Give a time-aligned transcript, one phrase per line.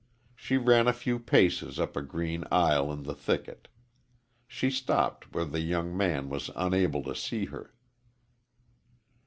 [0.35, 3.67] She ran a few paces up a green aisle in the thicket.
[4.47, 7.75] She stopped where the young man was unable to see her.